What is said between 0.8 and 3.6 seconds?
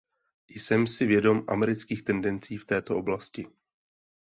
si vědom amerických tendencí v této oblasti.